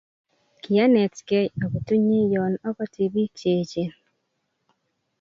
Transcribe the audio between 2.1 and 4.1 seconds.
yon ogotii bik cheechen